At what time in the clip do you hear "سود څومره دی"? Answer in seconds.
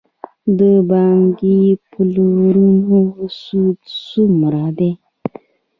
3.41-4.91